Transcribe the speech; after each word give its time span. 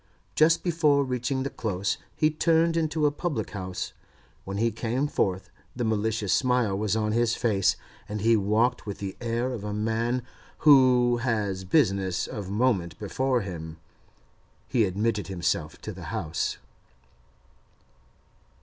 Just 0.33 0.63
before 0.63 1.03
reaching 1.05 1.43
the 1.43 1.51
Close 1.51 1.99
he 2.15 2.31
turned 2.31 2.75
into 2.75 3.05
a 3.05 3.11
public 3.11 3.51
house; 3.51 3.93
when 4.45 4.57
he 4.57 4.71
came 4.71 5.05
forth 5.07 5.51
the 5.75 5.83
malicious 5.83 6.33
smile 6.33 6.75
was 6.75 6.95
on 6.95 7.11
his 7.11 7.35
face, 7.35 7.75
and 8.09 8.21
he 8.21 8.35
walked 8.35 8.87
with 8.87 8.97
the 8.97 9.15
air 9.21 9.53
of 9.53 9.63
a 9.63 9.75
man 9.75 10.23
who 10.65 11.17
has 11.17 11.65
business 11.65 12.25
of 12.25 12.49
moment 12.49 12.97
before 12.97 13.41
him. 13.41 13.77
He 14.67 14.85
admitted 14.85 15.27
himself 15.27 15.79
to 15.81 15.91
the 15.91 16.05
house. 16.09 16.57